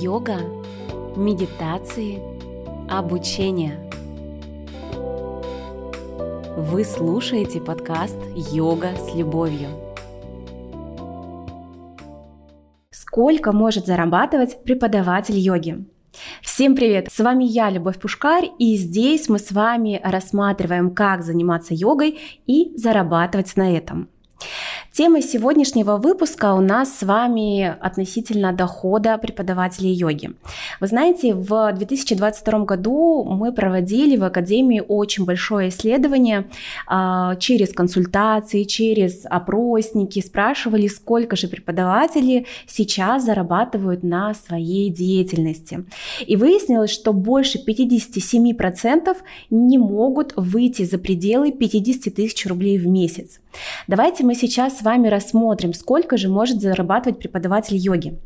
йога, 0.00 0.38
медитации, 1.16 2.20
обучение. 2.88 3.90
Вы 6.56 6.84
слушаете 6.84 7.60
подкаст 7.60 8.16
«Йога 8.36 8.90
с 8.96 9.14
любовью». 9.16 9.70
Сколько 12.92 13.50
может 13.50 13.86
зарабатывать 13.86 14.62
преподаватель 14.62 15.36
йоги? 15.36 15.84
Всем 16.42 16.76
привет! 16.76 17.08
С 17.10 17.18
вами 17.18 17.44
я, 17.44 17.68
Любовь 17.68 17.98
Пушкарь, 17.98 18.50
и 18.58 18.76
здесь 18.76 19.28
мы 19.28 19.40
с 19.40 19.50
вами 19.50 20.00
рассматриваем, 20.04 20.94
как 20.94 21.24
заниматься 21.24 21.74
йогой 21.74 22.20
и 22.46 22.72
зарабатывать 22.76 23.56
на 23.56 23.76
этом. 23.76 24.08
Тема 24.98 25.22
сегодняшнего 25.22 25.96
выпуска 25.96 26.54
у 26.54 26.60
нас 26.60 26.98
с 26.98 27.04
вами 27.04 27.76
относительно 27.80 28.52
дохода 28.52 29.16
преподавателей 29.16 29.92
йоги. 29.92 30.32
Вы 30.80 30.86
знаете, 30.88 31.34
в 31.34 31.72
2022 31.72 32.64
году 32.64 33.22
мы 33.22 33.52
проводили 33.52 34.16
в 34.16 34.24
Академии 34.24 34.82
очень 34.88 35.24
большое 35.24 35.68
исследование 35.68 36.48
а, 36.88 37.36
через 37.36 37.72
консультации, 37.72 38.64
через 38.64 39.24
опросники, 39.24 40.18
спрашивали, 40.20 40.88
сколько 40.88 41.36
же 41.36 41.46
преподаватели 41.46 42.46
сейчас 42.66 43.24
зарабатывают 43.24 44.02
на 44.02 44.34
своей 44.34 44.90
деятельности. 44.90 45.84
И 46.26 46.34
выяснилось, 46.34 46.90
что 46.90 47.12
больше 47.12 47.60
57% 47.64 49.16
не 49.50 49.78
могут 49.78 50.32
выйти 50.34 50.82
за 50.82 50.98
пределы 50.98 51.52
50 51.52 52.12
тысяч 52.12 52.44
рублей 52.46 52.78
в 52.78 52.88
месяц. 52.88 53.38
Давайте 53.86 54.24
мы 54.24 54.34
сейчас 54.34 54.78
с 54.78 54.87
вами 54.88 55.08
рассмотрим, 55.08 55.74
сколько 55.74 56.16
же 56.16 56.30
может 56.30 56.62
зарабатывать 56.62 57.18
преподаватель 57.18 57.76
йоги. 57.76 58.18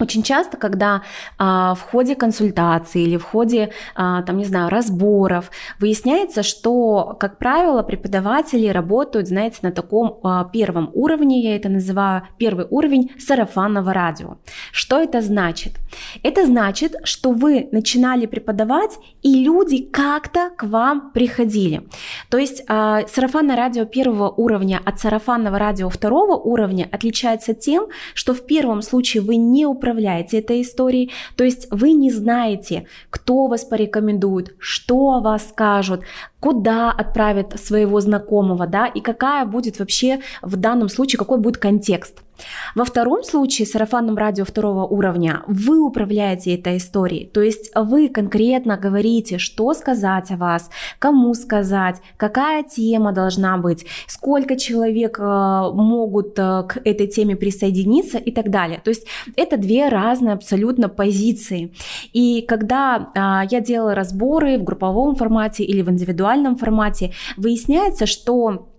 Очень 0.00 0.22
часто, 0.22 0.56
когда 0.56 1.02
а, 1.38 1.74
в 1.74 1.82
ходе 1.82 2.14
консультации 2.14 3.02
или 3.02 3.18
в 3.18 3.24
ходе, 3.24 3.72
а, 3.94 4.22
там, 4.22 4.38
не 4.38 4.44
знаю, 4.46 4.70
разборов 4.70 5.50
выясняется, 5.78 6.42
что, 6.42 7.14
как 7.20 7.36
правило, 7.36 7.82
преподаватели 7.82 8.68
работают, 8.68 9.28
знаете, 9.28 9.58
на 9.60 9.70
таком 9.70 10.18
а, 10.22 10.44
первом 10.44 10.90
уровне, 10.94 11.42
я 11.42 11.56
это 11.56 11.68
называю 11.68 12.22
первый 12.38 12.66
уровень 12.70 13.12
сарафанного 13.18 13.92
радио. 13.92 14.38
Что 14.72 14.98
это 15.00 15.20
значит? 15.20 15.74
Это 16.22 16.46
значит, 16.46 16.96
что 17.04 17.32
вы 17.32 17.68
начинали 17.70 18.24
преподавать, 18.24 18.98
и 19.20 19.44
люди 19.44 19.82
как-то 19.82 20.50
к 20.56 20.62
вам 20.64 21.10
приходили. 21.12 21.86
То 22.30 22.38
есть 22.38 22.64
а, 22.66 23.02
сарафанное 23.06 23.56
радио 23.56 23.84
первого 23.84 24.30
уровня 24.30 24.80
от 24.86 25.00
сарафанного 25.00 25.58
радио 25.58 25.90
второго 25.90 26.34
уровня 26.36 26.88
отличается 26.90 27.52
тем, 27.52 27.88
что 28.14 28.32
в 28.32 28.46
первом 28.46 28.80
случае 28.80 29.22
вы 29.22 29.36
не 29.36 29.66
управляете 29.82 30.38
этой 30.38 30.62
историей, 30.62 31.10
то 31.36 31.44
есть 31.44 31.66
вы 31.70 31.92
не 31.92 32.10
знаете, 32.10 32.86
кто 33.10 33.48
вас 33.48 33.64
порекомендует, 33.64 34.54
что 34.58 35.20
вас 35.20 35.48
скажут, 35.48 36.02
куда 36.42 36.90
отправят 36.90 37.60
своего 37.60 38.00
знакомого, 38.00 38.66
да, 38.66 38.86
и 38.86 39.00
какая 39.00 39.46
будет 39.46 39.78
вообще 39.78 40.20
в 40.42 40.56
данном 40.56 40.88
случае, 40.88 41.18
какой 41.18 41.38
будет 41.38 41.58
контекст. 41.58 42.20
Во 42.74 42.84
втором 42.84 43.22
случае, 43.22 43.66
сарафанном 43.66 44.16
радио 44.16 44.44
второго 44.44 44.84
уровня, 44.84 45.42
вы 45.46 45.80
управляете 45.80 46.54
этой 46.54 46.78
историей, 46.78 47.26
то 47.26 47.40
есть 47.40 47.70
вы 47.74 48.08
конкретно 48.08 48.76
говорите, 48.76 49.38
что 49.38 49.74
сказать 49.74 50.30
о 50.30 50.36
вас, 50.36 50.70
кому 50.98 51.34
сказать, 51.34 51.96
какая 52.16 52.62
тема 52.62 53.12
должна 53.12 53.56
быть, 53.58 53.86
сколько 54.06 54.56
человек 54.56 55.18
э, 55.18 55.22
могут 55.22 56.38
э, 56.38 56.64
к 56.68 56.80
этой 56.84 57.06
теме 57.06 57.36
присоединиться 57.36 58.18
и 58.18 58.32
так 58.32 58.50
далее. 58.50 58.80
То 58.82 58.90
есть 58.90 59.06
это 59.36 59.56
две 59.56 59.88
разные 59.88 60.34
абсолютно 60.34 60.88
позиции. 60.88 61.72
И 62.12 62.42
когда 62.42 63.10
а, 63.14 63.44
я 63.50 63.60
делала 63.60 63.94
разборы 63.94 64.58
в 64.58 64.64
групповом 64.64 65.14
формате 65.14 65.64
или 65.64 65.82
в 65.82 65.90
индивидуальном 65.90 66.31
формате, 66.56 67.12
выясняется, 67.36 68.06
что 68.06 68.71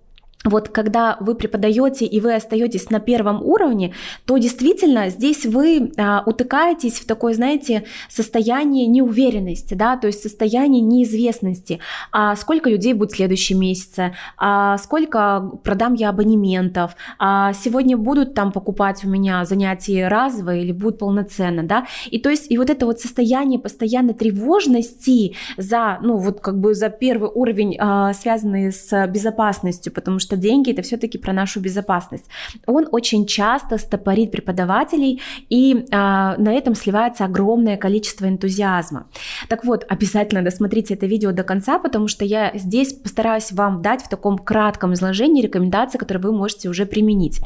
вот 0.43 0.69
когда 0.69 1.17
вы 1.19 1.35
преподаете 1.35 2.05
и 2.05 2.19
вы 2.19 2.35
остаетесь 2.35 2.89
на 2.89 2.99
первом 2.99 3.41
уровне, 3.43 3.93
то 4.25 4.37
действительно 4.37 5.09
здесь 5.09 5.45
вы 5.45 5.91
а, 5.97 6.23
утыкаетесь 6.25 6.99
в 6.99 7.05
такое, 7.05 7.33
знаете, 7.33 7.85
состояние 8.09 8.87
неуверенности, 8.87 9.73
да, 9.73 9.97
то 9.97 10.07
есть 10.07 10.21
состояние 10.21 10.81
неизвестности. 10.81 11.79
А 12.11 12.35
сколько 12.35 12.69
людей 12.69 12.93
будет 12.93 13.11
в 13.11 13.15
следующем 13.15 13.59
месяце? 13.59 14.15
А 14.37 14.77
сколько 14.77 15.51
продам 15.63 15.93
я 15.93 16.09
абонементов? 16.09 16.95
А 17.19 17.53
сегодня 17.53 17.97
будут 17.97 18.33
там 18.33 18.51
покупать 18.51 19.03
у 19.05 19.09
меня 19.09 19.45
занятия 19.45 20.07
разовые 20.07 20.63
или 20.63 20.71
будут 20.71 20.99
полноценно, 20.99 21.63
да? 21.63 21.85
И 22.09 22.19
то 22.19 22.29
есть 22.29 22.51
и 22.51 22.57
вот 22.57 22.69
это 22.69 22.85
вот 22.85 22.99
состояние 22.99 23.59
постоянной 23.59 24.13
тревожности 24.13 25.35
за, 25.57 25.99
ну 26.01 26.17
вот 26.17 26.41
как 26.41 26.59
бы 26.59 26.73
за 26.73 26.89
первый 26.89 27.29
уровень, 27.33 27.77
а, 27.79 28.13
связанный 28.13 28.71
с 28.71 29.07
безопасностью, 29.07 29.93
потому 29.93 30.19
что 30.19 30.32
что 30.33 30.37
деньги 30.37 30.71
это 30.71 30.81
все-таки 30.81 31.17
про 31.17 31.33
нашу 31.33 31.59
безопасность. 31.59 32.25
Он 32.65 32.87
очень 32.91 33.25
часто 33.25 33.77
стопорит 33.77 34.31
преподавателей, 34.31 35.21
и 35.49 35.85
а, 35.91 36.35
на 36.37 36.53
этом 36.53 36.75
сливается 36.75 37.25
огромное 37.25 37.77
количество 37.77 38.27
энтузиазма. 38.27 39.05
Так 39.47 39.63
вот, 39.65 39.85
обязательно 39.87 40.41
досмотрите 40.41 40.95
это 40.95 41.05
видео 41.05 41.31
до 41.31 41.43
конца, 41.43 41.77
потому 41.77 42.07
что 42.07 42.25
я 42.25 42.51
здесь 42.55 42.93
постараюсь 42.93 43.51
вам 43.51 43.81
дать 43.81 44.01
в 44.01 44.09
таком 44.09 44.37
кратком 44.37 44.93
изложении 44.93 45.43
рекомендации, 45.43 45.99
которые 45.99 46.23
вы 46.23 46.31
можете 46.31 46.69
уже 46.69 46.85
применить. 46.85 47.39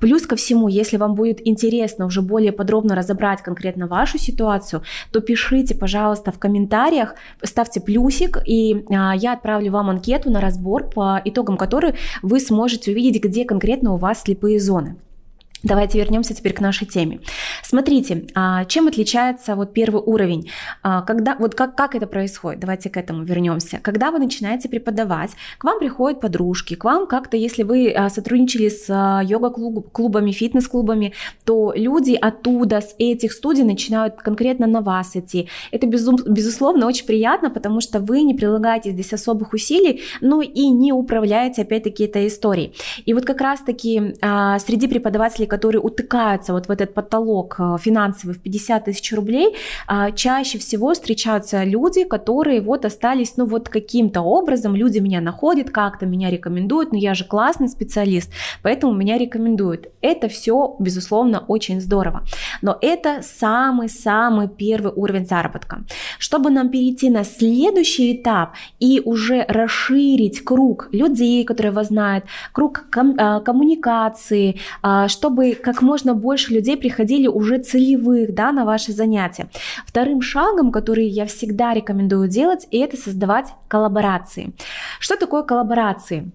Плюс 0.00 0.26
ко 0.26 0.36
всему, 0.36 0.68
если 0.68 0.96
вам 0.96 1.14
будет 1.14 1.46
интересно 1.46 2.06
уже 2.06 2.22
более 2.22 2.52
подробно 2.52 2.94
разобрать 2.94 3.42
конкретно 3.42 3.86
вашу 3.86 4.18
ситуацию, 4.18 4.82
то 5.12 5.20
пишите, 5.20 5.74
пожалуйста, 5.74 6.32
в 6.32 6.38
комментариях, 6.38 7.14
ставьте 7.42 7.80
плюсик, 7.80 8.38
и 8.46 8.84
а, 8.90 9.14
я 9.14 9.32
отправлю 9.32 9.72
вам 9.72 9.90
анкету 9.90 10.30
на 10.30 10.40
разбор, 10.40 10.90
по 10.90 11.20
итогам 11.24 11.56
которой 11.56 11.94
вы 12.22 12.40
сможете 12.40 12.92
увидеть, 12.92 13.22
где 13.22 13.44
конкретно 13.44 13.94
у 13.94 13.96
вас 13.96 14.22
слепые 14.22 14.60
зоны. 14.60 14.96
Давайте 15.62 15.98
вернемся 15.98 16.34
теперь 16.34 16.52
к 16.52 16.60
нашей 16.60 16.86
теме. 16.86 17.20
Смотрите, 17.64 18.26
а, 18.34 18.66
чем 18.66 18.88
отличается 18.88 19.56
вот 19.56 19.72
первый 19.72 20.02
уровень? 20.02 20.50
А, 20.82 21.00
когда, 21.00 21.34
вот 21.38 21.54
как, 21.54 21.74
как 21.74 21.94
это 21.94 22.06
происходит? 22.06 22.60
Давайте 22.60 22.90
к 22.90 22.96
этому 22.96 23.24
вернемся. 23.24 23.80
Когда 23.82 24.10
вы 24.10 24.18
начинаете 24.18 24.68
преподавать, 24.68 25.30
к 25.58 25.64
вам 25.64 25.78
приходят 25.78 26.20
подружки, 26.20 26.74
к 26.74 26.84
вам 26.84 27.06
как-то, 27.06 27.38
если 27.38 27.62
вы 27.62 27.90
а, 27.90 28.10
сотрудничали 28.10 28.68
с 28.68 28.86
йога-клубами, 29.24 30.30
фитнес-клубами, 30.30 31.14
то 31.44 31.72
люди 31.74 32.12
оттуда, 32.12 32.82
с 32.82 32.94
этих 32.98 33.32
студий 33.32 33.64
начинают 33.64 34.16
конкретно 34.16 34.66
на 34.66 34.82
вас 34.82 35.16
идти. 35.16 35.48
Это, 35.70 35.86
безусловно, 35.86 36.86
очень 36.86 37.06
приятно, 37.06 37.48
потому 37.48 37.80
что 37.80 38.00
вы 38.00 38.22
не 38.22 38.34
прилагаете 38.34 38.90
здесь 38.90 39.12
особых 39.14 39.54
усилий, 39.54 40.02
но 40.20 40.42
и 40.42 40.68
не 40.68 40.92
управляете, 40.92 41.62
опять-таки, 41.62 42.04
этой 42.04 42.26
историей. 42.28 42.74
И 43.06 43.14
вот 43.14 43.24
как 43.24 43.40
раз-таки 43.40 44.14
среди 44.58 44.86
преподавателей, 44.86 45.45
которые 45.46 45.80
утыкаются 45.80 46.52
вот 46.52 46.68
в 46.68 46.70
этот 46.70 46.94
потолок 46.94 47.56
э, 47.58 47.76
финансовый 47.80 48.32
в 48.32 48.42
50 48.42 48.84
тысяч 48.84 49.12
рублей, 49.12 49.54
а, 49.86 50.10
чаще 50.10 50.58
всего 50.58 50.92
встречаются 50.92 51.64
люди, 51.64 52.04
которые 52.04 52.60
вот 52.60 52.84
остались, 52.84 53.36
ну 53.36 53.46
вот 53.46 53.68
каким-то 53.68 54.22
образом, 54.22 54.74
люди 54.74 54.98
меня 54.98 55.20
находят, 55.20 55.70
как-то 55.70 56.06
меня 56.06 56.30
рекомендуют, 56.30 56.92
но 56.92 56.98
я 56.98 57.14
же 57.14 57.24
классный 57.24 57.68
специалист, 57.68 58.30
поэтому 58.62 58.92
меня 58.92 59.18
рекомендуют. 59.18 59.88
Это 60.00 60.28
все, 60.28 60.76
безусловно, 60.78 61.44
очень 61.48 61.80
здорово. 61.80 62.24
Но 62.62 62.78
это 62.80 63.22
самый-самый 63.22 64.48
первый 64.48 64.92
уровень 64.94 65.26
заработка. 65.26 65.84
Чтобы 66.18 66.50
нам 66.50 66.68
перейти 66.68 67.10
на 67.10 67.24
следующий 67.24 68.16
этап 68.16 68.54
и 68.78 69.00
уже 69.04 69.44
расширить 69.48 70.44
круг 70.44 70.88
людей, 70.92 71.44
которые 71.44 71.72
вас 71.72 71.88
знают, 71.88 72.24
круг 72.52 72.86
ком- 72.90 73.16
э, 73.18 73.40
коммуникации, 73.40 74.58
а, 74.82 75.08
чтобы 75.36 75.54
как 75.54 75.82
можно 75.82 76.14
больше 76.14 76.54
людей 76.54 76.76
приходили 76.76 77.26
уже 77.26 77.58
целевых 77.58 78.34
да, 78.34 78.52
на 78.52 78.64
ваши 78.64 78.92
занятия. 78.92 79.48
Вторым 79.86 80.22
шагом, 80.22 80.72
который 80.72 81.06
я 81.06 81.26
всегда 81.26 81.74
рекомендую 81.74 82.28
делать, 82.28 82.66
это 82.70 82.96
создавать 82.96 83.46
коллаборации. 83.68 84.52
Что 84.98 85.16
такое 85.16 85.42
коллаборации? 85.42 86.30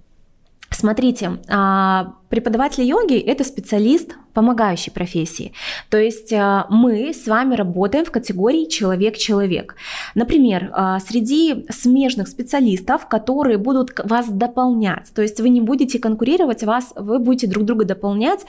Смотрите, 0.69 1.39
а, 1.49 2.13
преподаватель 2.31 2.83
йоги– 2.83 3.19
это 3.27 3.43
специалист 3.43 4.15
помогающей 4.33 4.91
профессии. 4.91 5.51
То 5.89 5.97
есть 5.97 6.33
а, 6.33 6.65
мы 6.69 7.13
с 7.13 7.27
вами 7.27 7.55
работаем 7.55 8.05
в 8.05 8.11
категории 8.11 8.65
человек-человек. 8.65 9.75
Например, 10.15 10.71
а, 10.73 10.99
среди 10.99 11.65
смежных 11.69 12.29
специалистов, 12.29 13.07
которые 13.07 13.57
будут 13.57 13.91
вас 14.03 14.29
дополнять, 14.29 15.11
то 15.13 15.21
есть 15.21 15.41
вы 15.41 15.49
не 15.49 15.61
будете 15.61 15.99
конкурировать, 15.99 16.63
вас, 16.63 16.93
вы 16.95 17.19
будете 17.19 17.47
друг 17.47 17.65
друга 17.65 17.85
дополнять, 17.85 18.45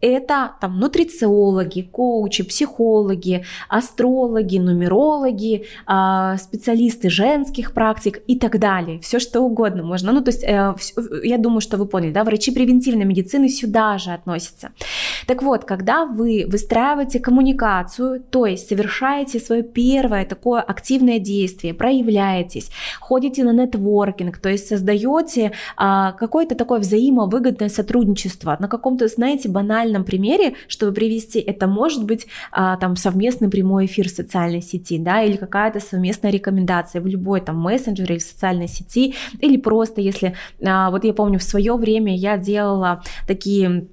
это 0.00 0.52
там 0.60 0.78
нутрициологи, 0.78 1.80
коучи, 1.80 2.44
психологи, 2.44 3.44
астрологи, 3.70 4.58
нумерологи, 4.58 5.64
а, 5.86 6.36
специалисты 6.36 7.08
женских 7.08 7.72
практик 7.72 8.20
и 8.26 8.38
так 8.38 8.58
далее. 8.58 9.00
Все 9.00 9.18
что 9.18 9.40
угодно 9.40 9.82
можно. 9.82 10.12
Ну, 10.12 10.20
то 10.20 10.30
есть 10.30 10.44
э, 10.44 10.74
я 11.22 11.38
думаю, 11.38 11.62
что 11.62 11.78
вы 11.78 11.86
поняли, 11.86 12.12
да, 12.12 12.22
врачи 12.22 12.52
превентивной 12.52 13.06
медицины 13.06 13.23
медицины 13.24 13.48
сюда 13.48 13.98
же 13.98 14.12
относится. 14.12 14.72
Так 15.26 15.42
вот, 15.42 15.64
когда 15.64 16.04
вы 16.04 16.46
выстраиваете 16.48 17.20
коммуникацию, 17.20 18.20
то 18.20 18.46
есть 18.46 18.68
совершаете 18.68 19.40
свое 19.40 19.62
первое 19.62 20.24
такое 20.24 20.60
активное 20.60 21.18
действие, 21.18 21.74
проявляетесь, 21.74 22.70
ходите 23.00 23.44
на 23.44 23.52
нетворкинг, 23.52 24.38
то 24.38 24.48
есть 24.48 24.68
создаете 24.68 25.52
а, 25.76 26.12
какое-то 26.12 26.54
такое 26.54 26.80
взаимовыгодное 26.80 27.68
сотрудничество 27.68 28.56
на 28.58 28.68
каком-то, 28.68 29.08
знаете, 29.08 29.48
банальном 29.48 30.04
примере, 30.04 30.54
чтобы 30.68 30.92
привести, 30.92 31.40
это 31.40 31.66
может 31.66 32.04
быть 32.04 32.26
а, 32.52 32.76
там 32.76 32.96
совместный 32.96 33.48
прямой 33.48 33.86
эфир 33.86 34.08
в 34.08 34.12
социальной 34.12 34.62
сети, 34.62 34.98
да, 34.98 35.22
или 35.22 35.36
какая-то 35.36 35.80
совместная 35.80 36.30
рекомендация 36.30 37.00
в 37.00 37.06
любой 37.06 37.40
там 37.40 37.58
мессенджере 37.60 38.16
или 38.16 38.22
социальной 38.22 38.68
сети, 38.68 39.14
или 39.40 39.56
просто 39.56 40.00
если, 40.00 40.34
а, 40.64 40.90
вот 40.90 41.04
я 41.04 41.14
помню, 41.14 41.38
в 41.38 41.42
свое 41.42 41.74
время 41.76 42.16
я 42.16 42.36
делала 42.36 43.02
такие 43.26 43.86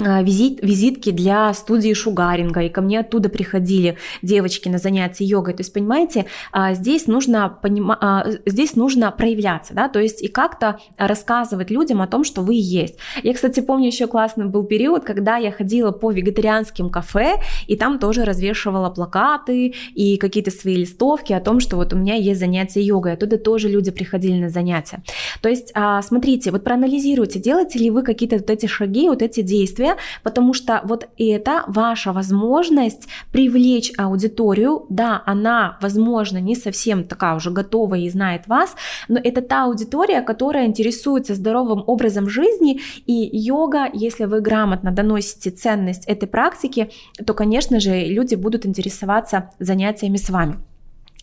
визит, 0.00 0.60
визитки 0.62 1.10
для 1.10 1.52
студии 1.52 1.92
шугаринга, 1.92 2.62
и 2.62 2.68
ко 2.68 2.80
мне 2.80 3.00
оттуда 3.00 3.28
приходили 3.28 3.96
девочки 4.22 4.68
на 4.68 4.78
занятия 4.78 5.24
йогой. 5.24 5.54
То 5.54 5.60
есть, 5.60 5.72
понимаете, 5.72 6.26
а, 6.52 6.74
здесь 6.74 7.06
нужно, 7.06 7.48
понима, 7.62 7.98
а, 8.00 8.26
здесь 8.46 8.76
нужно 8.76 9.10
проявляться, 9.10 9.74
да, 9.74 9.88
то 9.88 9.98
есть 9.98 10.22
и 10.22 10.28
как-то 10.28 10.78
рассказывать 10.96 11.70
людям 11.70 12.00
о 12.00 12.06
том, 12.06 12.24
что 12.24 12.42
вы 12.42 12.54
есть. 12.54 12.96
Я, 13.22 13.34
кстати, 13.34 13.60
помню 13.60 13.86
еще 13.86 14.06
классный 14.06 14.46
был 14.46 14.62
период, 14.64 15.04
когда 15.04 15.36
я 15.36 15.50
ходила 15.50 15.90
по 15.90 16.10
вегетарианским 16.10 16.90
кафе, 16.90 17.40
и 17.66 17.76
там 17.76 17.98
тоже 17.98 18.24
развешивала 18.24 18.90
плакаты 18.90 19.74
и 19.94 20.16
какие-то 20.16 20.50
свои 20.50 20.76
листовки 20.76 21.32
о 21.32 21.40
том, 21.40 21.60
что 21.60 21.76
вот 21.76 21.92
у 21.92 21.96
меня 21.96 22.14
есть 22.14 22.40
занятия 22.40 22.82
йогой, 22.82 23.14
оттуда 23.14 23.38
тоже 23.38 23.68
люди 23.68 23.90
приходили 23.90 24.40
на 24.40 24.48
занятия. 24.48 25.02
То 25.40 25.48
есть, 25.48 25.72
смотрите, 26.02 26.50
вот 26.50 26.64
проанализируйте, 26.64 27.38
делаете 27.38 27.78
ли 27.78 27.90
вы 27.90 28.02
какие-то 28.02 28.36
вот 28.36 28.50
эти 28.50 28.66
шаги, 28.66 29.08
вот 29.08 29.22
эти 29.22 29.40
действия, 29.40 29.87
потому 30.22 30.54
что 30.54 30.80
вот 30.84 31.08
это 31.18 31.64
ваша 31.66 32.12
возможность 32.12 33.08
привлечь 33.32 33.92
аудиторию. 33.96 34.86
Да, 34.88 35.22
она, 35.26 35.78
возможно, 35.80 36.38
не 36.38 36.54
совсем 36.54 37.04
такая 37.04 37.34
уже 37.36 37.50
готовая 37.50 38.00
и 38.00 38.10
знает 38.10 38.46
вас, 38.46 38.74
но 39.08 39.18
это 39.18 39.42
та 39.42 39.64
аудитория, 39.64 40.22
которая 40.22 40.66
интересуется 40.66 41.34
здоровым 41.34 41.84
образом 41.86 42.28
жизни, 42.28 42.80
и 43.06 43.30
йога, 43.32 43.88
если 43.92 44.24
вы 44.24 44.40
грамотно 44.40 44.90
доносите 44.90 45.50
ценность 45.50 46.04
этой 46.06 46.28
практики, 46.28 46.90
то, 47.24 47.34
конечно 47.34 47.80
же, 47.80 48.04
люди 48.04 48.34
будут 48.34 48.66
интересоваться 48.66 49.50
занятиями 49.58 50.16
с 50.16 50.30
вами. 50.30 50.56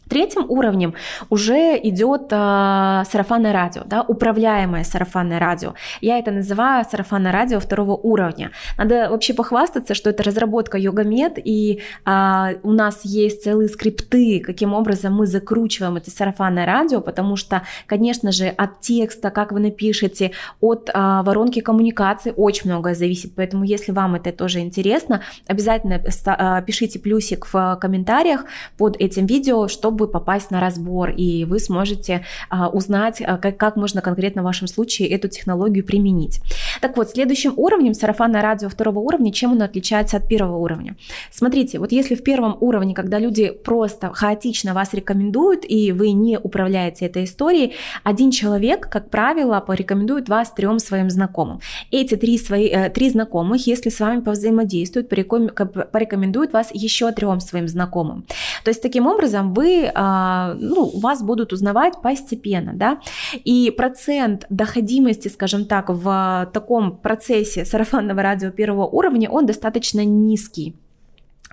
Третьим 0.08 0.46
уровнем 0.50 0.94
уже 1.30 1.80
идет 1.82 2.28
э, 2.32 3.04
сарафанное 3.10 3.54
радио, 3.54 3.82
да, 3.86 4.04
управляемое 4.04 4.84
сарафанное 4.84 5.40
радио. 5.40 5.74
Я 6.00 6.20
это 6.20 6.32
называю 6.32 6.86
сарафанное 6.90 7.32
радио 7.32 7.60
второго 7.60 7.94
уровня. 7.94 8.52
Надо 8.78 9.10
вообще 9.10 9.34
похвастаться, 9.34 9.96
что 9.96 10.12
это 10.12 10.22
разработка 10.22 10.78
Йогамед, 10.78 11.40
и 11.44 11.82
э, 12.06 12.56
у 12.62 12.72
нас 12.72 13.02
есть 13.04 13.44
целые 13.44 13.68
скрипты, 13.68 14.42
каким 14.46 14.74
образом 14.74 15.16
мы 15.16 15.26
закручиваем 15.26 15.96
это 15.96 16.12
сарафанное 16.12 16.68
радио, 16.68 17.02
потому 17.02 17.36
что, 17.36 17.64
конечно 17.88 18.32
же, 18.32 18.48
от 18.48 18.82
текста, 18.82 19.32
как 19.32 19.52
вы 19.52 19.60
напишете, 19.60 20.32
от 20.62 20.90
э, 20.90 21.22
воронки 21.24 21.62
коммуникации 21.62 22.32
очень 22.36 22.70
многое 22.70 22.94
зависит. 22.94 23.34
Поэтому, 23.36 23.64
если 23.64 23.92
вам 23.92 24.14
это 24.14 24.32
тоже 24.32 24.60
интересно, 24.60 25.22
обязательно 25.48 25.96
э, 25.96 26.64
пишите 26.64 27.00
плюсик 27.00 27.48
в 27.52 27.78
комментариях 27.82 28.46
под 28.78 28.98
этим 28.98 29.26
видео, 29.26 29.68
чтобы 29.68 29.95
чтобы 29.96 30.08
попасть 30.08 30.52
на 30.52 30.60
разбор, 30.60 31.12
и 31.12 31.46
вы 31.46 31.60
сможете 31.60 32.26
а, 32.50 32.68
узнать, 32.68 33.22
а, 33.22 33.38
как, 33.38 33.58
как 33.58 33.78
можно 33.78 34.02
конкретно 34.02 34.42
в 34.42 34.46
вашем 34.46 34.68
случае 34.68 35.08
эту 35.08 35.30
технологию 35.30 35.86
применить. 35.86 36.42
Так 36.86 36.98
вот, 36.98 37.10
следующим 37.10 37.54
уровнем 37.58 37.96
сарафанное 37.96 38.44
радио 38.44 38.70
второго 38.70 39.00
уровня, 39.00 39.32
чем 39.32 39.54
оно 39.54 39.66
отличается 39.66 40.18
от 40.18 40.28
первого 40.28 40.58
уровня? 40.58 40.96
Смотрите, 41.32 41.80
вот 41.80 41.92
если 41.92 42.14
в 42.14 42.22
первом 42.22 42.58
уровне, 42.62 42.94
когда 42.94 43.18
люди 43.18 43.50
просто 43.50 44.14
хаотично 44.14 44.76
вас 44.76 44.94
рекомендуют, 44.94 45.66
и 45.68 45.92
вы 45.92 46.12
не 46.12 46.38
управляете 46.38 47.08
этой 47.08 47.24
историей, 47.24 47.74
один 48.04 48.30
человек, 48.30 48.88
как 48.88 49.10
правило, 49.10 49.60
порекомендует 49.62 50.30
вас 50.30 50.52
трем 50.52 50.78
своим 50.78 51.10
знакомым. 51.10 51.60
Эти 51.90 52.18
три, 52.18 52.38
свои, 52.38 52.68
э, 52.68 52.92
три 52.92 53.10
знакомых, 53.10 53.66
если 53.66 53.90
с 53.90 54.00
вами 54.00 54.22
повзаимодействуют, 54.22 55.10
порекомендуют 55.10 56.54
вас 56.54 56.70
еще 56.72 57.12
трем 57.14 57.40
своим 57.40 57.68
знакомым. 57.68 58.28
То 58.64 58.70
есть 58.70 58.84
таким 58.84 59.08
образом 59.08 59.56
вы 59.56 59.90
а, 59.96 60.54
ну, 60.60 60.92
вас 61.00 61.24
будут 61.24 61.52
узнавать 61.52 62.00
постепенно, 62.04 62.74
да, 62.76 63.00
и 63.44 63.74
процент 63.76 64.46
доходимости, 64.52 65.30
скажем 65.30 65.66
так, 65.66 65.90
в 65.90 66.52
таком 66.54 66.75
процессе 66.82 67.66
сарафанного 67.66 68.22
радио 68.22 68.52
первого 68.52 68.86
уровня, 68.86 69.30
он 69.30 69.46
достаточно 69.46 70.04
низкий 70.06 70.76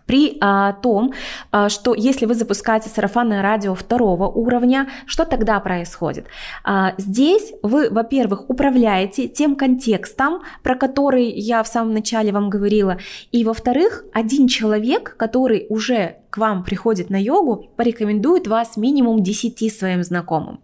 при 0.06 0.36
а, 0.40 0.72
том, 0.72 1.12
а, 1.50 1.68
что 1.68 1.94
если 1.94 2.26
вы 2.26 2.34
запускаете 2.34 2.88
сарафанное 2.88 3.42
радио 3.42 3.74
второго 3.74 4.26
уровня, 4.26 4.88
что 5.06 5.24
тогда 5.24 5.60
происходит? 5.60 6.26
А, 6.64 6.94
здесь 6.98 7.52
вы, 7.62 7.88
во-первых, 7.90 8.48
управляете 8.50 9.28
тем 9.28 9.56
контекстом, 9.56 10.42
про 10.62 10.74
который 10.74 11.30
я 11.30 11.62
в 11.62 11.68
самом 11.68 11.94
начале 11.94 12.32
вам 12.32 12.50
говорила, 12.50 12.98
и 13.30 13.44
во-вторых, 13.44 14.04
один 14.12 14.48
человек, 14.48 15.16
который 15.16 15.66
уже 15.68 16.16
к 16.32 16.38
вам 16.38 16.64
приходит 16.64 17.10
на 17.10 17.20
йогу, 17.20 17.68
порекомендует 17.76 18.46
вас 18.46 18.78
минимум 18.78 19.22
10 19.22 19.72
своим 19.72 20.02
знакомым. 20.02 20.60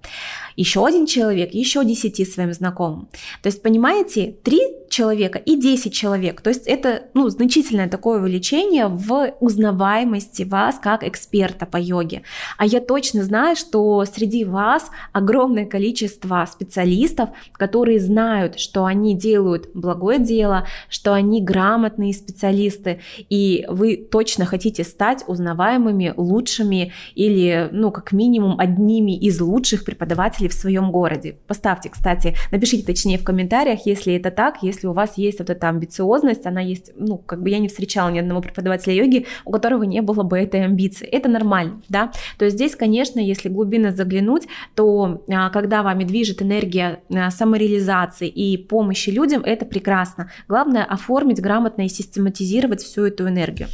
Еще 0.56 0.84
один 0.84 1.06
человек, 1.06 1.52
еще 1.52 1.84
10 1.84 2.32
своим 2.32 2.52
знакомым. 2.54 3.08
То 3.42 3.48
есть, 3.48 3.62
понимаете, 3.62 4.34
3 4.42 4.60
человека 4.88 5.38
и 5.38 5.56
10 5.56 5.92
человек. 5.92 6.40
То 6.40 6.50
есть 6.50 6.66
это 6.66 7.04
ну, 7.14 7.28
значительное 7.28 7.88
такое 7.88 8.20
увеличение 8.20 8.88
в 8.88 9.34
узнаваемости 9.40 10.42
вас 10.42 10.78
как 10.82 11.04
эксперта 11.04 11.66
по 11.66 11.76
йоге. 11.76 12.22
А 12.56 12.66
я 12.66 12.80
точно 12.80 13.22
знаю, 13.22 13.56
что 13.56 14.04
среди 14.04 14.44
вас 14.44 14.90
огромное 15.12 15.66
количество 15.66 16.46
специалистов, 16.50 17.30
которые 17.52 18.00
знают, 18.00 18.58
что 18.58 18.84
они 18.84 19.14
делают 19.14 19.68
благое 19.74 20.18
дело, 20.18 20.66
что 20.88 21.12
они 21.12 21.42
грамотные 21.42 22.12
специалисты, 22.12 23.00
и 23.28 23.66
вы 23.68 23.96
точно 23.96 24.46
хотите 24.46 24.84
стать 24.84 25.24
узнаваемыми, 25.58 26.14
лучшими 26.16 26.92
или, 27.14 27.68
ну, 27.72 27.90
как 27.90 28.12
минимум, 28.12 28.58
одними 28.58 29.16
из 29.16 29.40
лучших 29.40 29.84
преподавателей 29.84 30.48
в 30.48 30.52
своем 30.52 30.90
городе. 30.90 31.36
Поставьте, 31.46 31.88
кстати, 31.88 32.34
напишите 32.52 32.84
точнее 32.84 33.18
в 33.18 33.24
комментариях, 33.24 33.80
если 33.86 34.14
это 34.14 34.30
так, 34.30 34.62
если 34.62 34.86
у 34.86 34.92
вас 34.92 35.18
есть 35.18 35.40
вот 35.40 35.50
эта 35.50 35.68
амбициозность, 35.68 36.46
она 36.46 36.60
есть, 36.60 36.92
ну, 36.96 37.18
как 37.18 37.42
бы 37.42 37.50
я 37.50 37.58
не 37.58 37.68
встречала 37.68 38.10
ни 38.10 38.18
одного 38.18 38.40
преподавателя 38.40 38.94
йоги, 38.94 39.26
у 39.44 39.50
которого 39.50 39.82
не 39.82 40.00
было 40.00 40.22
бы 40.22 40.38
этой 40.38 40.64
амбиции. 40.64 41.06
Это 41.06 41.28
нормально, 41.28 41.82
да. 41.88 42.12
То 42.38 42.44
есть 42.44 42.56
здесь, 42.56 42.76
конечно, 42.76 43.20
если 43.20 43.48
глубинно 43.48 43.92
заглянуть, 43.92 44.46
то 44.74 45.24
а, 45.28 45.50
когда 45.50 45.82
вами 45.82 46.04
движет 46.04 46.42
энергия 46.42 47.00
а, 47.12 47.30
самореализации 47.30 48.28
и 48.28 48.56
помощи 48.56 49.10
людям, 49.10 49.42
это 49.44 49.66
прекрасно. 49.66 50.30
Главное 50.48 50.84
оформить 50.84 51.40
грамотно 51.40 51.82
и 51.82 51.88
систематизировать 51.88 52.82
всю 52.82 53.04
эту 53.04 53.28
энергию. 53.28 53.68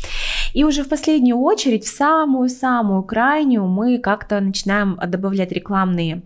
И 0.54 0.64
уже 0.64 0.84
в 0.84 0.88
последнюю 0.88 1.38
очередь, 1.38 1.84
в 1.84 1.94
самую-самую 1.94 3.02
крайнюю, 3.02 3.66
мы 3.66 3.98
как-то 3.98 4.40
начинаем 4.40 4.98
добавлять 5.06 5.52
рекламные 5.52 6.22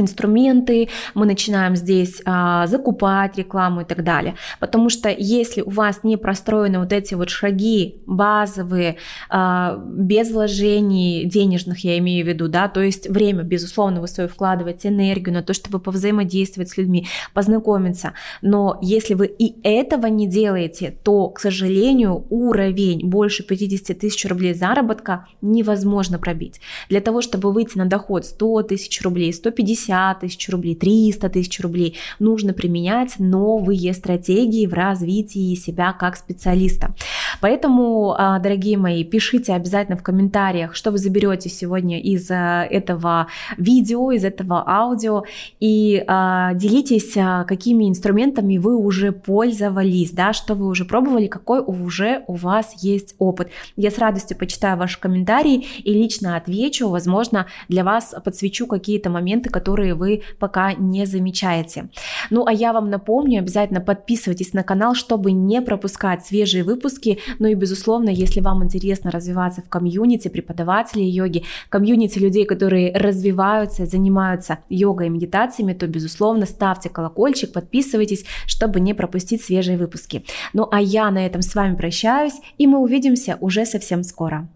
инструменты, 0.00 0.88
мы 1.14 1.26
начинаем 1.26 1.76
здесь 1.76 2.22
а, 2.24 2.66
закупать 2.66 3.36
рекламу 3.38 3.82
и 3.82 3.84
так 3.84 4.04
далее. 4.04 4.34
Потому 4.60 4.90
что 4.90 5.08
если 5.08 5.62
у 5.62 5.70
вас 5.70 6.00
не 6.02 6.16
простроены 6.16 6.78
вот 6.78 6.92
эти 6.92 7.14
вот 7.14 7.30
шаги 7.30 7.96
базовые, 8.06 8.96
а, 9.28 9.78
без 9.86 10.30
вложений 10.30 11.24
денежных, 11.26 11.84
я 11.84 11.98
имею 11.98 12.24
в 12.24 12.28
виду, 12.28 12.48
да, 12.48 12.68
то 12.68 12.80
есть 12.80 13.08
время, 13.08 13.42
безусловно, 13.42 14.00
вы 14.00 14.08
свою 14.08 14.28
вкладываете 14.28 14.88
энергию 14.88 15.34
на 15.34 15.42
то, 15.42 15.52
чтобы 15.52 15.78
повзаимодействовать 15.78 16.70
с 16.70 16.76
людьми, 16.76 17.06
познакомиться, 17.34 18.12
но 18.42 18.78
если 18.82 19.14
вы 19.14 19.26
и 19.26 19.56
этого 19.62 20.06
не 20.06 20.26
делаете, 20.26 20.94
то, 21.02 21.28
к 21.28 21.40
сожалению, 21.40 22.26
уровень 22.30 23.08
больше 23.08 23.42
50 23.42 23.98
тысяч 23.98 24.24
рублей 24.26 24.54
заработка 24.54 25.26
невозможно 25.40 26.18
пробить. 26.18 26.60
Для 26.88 27.00
того, 27.00 27.22
чтобы 27.22 27.52
выйти 27.52 27.78
на 27.78 27.86
доход 27.86 28.24
100 28.24 28.62
тысяч 28.64 29.02
рублей, 29.02 29.32
150 29.32 29.87
150 29.88 30.20
тысяч 30.20 30.48
рублей, 30.48 30.74
300 30.74 31.28
тысяч 31.30 31.60
рублей. 31.60 31.96
Нужно 32.18 32.52
применять 32.52 33.18
новые 33.18 33.94
стратегии 33.94 34.66
в 34.66 34.74
развитии 34.74 35.54
себя 35.54 35.92
как 35.92 36.16
специалиста. 36.16 36.94
Поэтому, 37.40 38.14
а, 38.16 38.38
дорогие 38.38 38.76
мои, 38.76 39.04
пишите 39.04 39.54
обязательно 39.54 39.96
в 39.96 40.02
комментариях, 40.02 40.74
что 40.74 40.90
вы 40.90 40.98
заберете 40.98 41.48
сегодня 41.48 42.00
из 42.00 42.30
а, 42.30 42.64
этого 42.64 43.28
видео, 43.56 44.10
из 44.12 44.24
этого 44.24 44.68
аудио, 44.68 45.24
и 45.60 46.02
а, 46.06 46.54
делитесь, 46.54 47.14
какими 47.46 47.88
инструментами 47.88 48.58
вы 48.58 48.76
уже 48.76 49.12
пользовались, 49.12 50.10
да, 50.10 50.32
что 50.32 50.54
вы 50.54 50.66
уже 50.66 50.84
пробовали, 50.84 51.26
какой 51.26 51.60
уже 51.60 52.22
у 52.26 52.34
вас 52.34 52.82
есть 52.82 53.14
опыт. 53.18 53.48
Я 53.76 53.90
с 53.90 53.98
радостью 53.98 54.36
почитаю 54.36 54.76
ваши 54.76 54.98
комментарии 55.00 55.66
и 55.82 55.92
лично 55.92 56.36
отвечу, 56.36 56.88
возможно, 56.88 57.46
для 57.68 57.84
вас 57.84 58.14
подсвечу 58.24 58.66
какие-то 58.66 59.10
моменты, 59.10 59.50
которые 59.78 59.94
вы 59.94 60.22
пока 60.40 60.72
не 60.72 61.06
замечаете. 61.06 61.88
Ну, 62.30 62.44
а 62.46 62.52
я 62.52 62.72
вам 62.72 62.90
напомню, 62.90 63.38
обязательно 63.38 63.80
подписывайтесь 63.80 64.52
на 64.52 64.64
канал, 64.64 64.94
чтобы 64.94 65.30
не 65.30 65.62
пропускать 65.62 66.26
свежие 66.26 66.64
выпуски. 66.64 67.18
Ну 67.38 67.46
и, 67.46 67.54
безусловно, 67.54 68.10
если 68.10 68.40
вам 68.40 68.64
интересно 68.64 69.12
развиваться 69.12 69.62
в 69.62 69.68
комьюнити 69.68 70.28
преподавателей 70.28 71.08
йоги, 71.08 71.44
комьюнити 71.68 72.18
людей, 72.18 72.44
которые 72.44 72.92
развиваются, 72.92 73.86
занимаются 73.86 74.58
йогой 74.68 75.06
и 75.06 75.10
медитациями, 75.10 75.74
то, 75.74 75.86
безусловно, 75.86 76.46
ставьте 76.46 76.88
колокольчик, 76.88 77.52
подписывайтесь, 77.52 78.24
чтобы 78.46 78.80
не 78.80 78.94
пропустить 78.94 79.42
свежие 79.42 79.78
выпуски. 79.78 80.24
Ну 80.54 80.66
а 80.72 80.80
я 80.80 81.10
на 81.10 81.24
этом 81.24 81.40
с 81.40 81.54
вами 81.54 81.76
прощаюсь, 81.76 82.40
и 82.58 82.66
мы 82.66 82.78
увидимся 82.78 83.36
уже 83.40 83.64
совсем 83.64 84.02
скоро. 84.02 84.48